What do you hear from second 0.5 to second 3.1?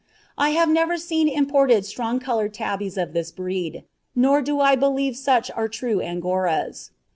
have never seen imported strong coloured tabbies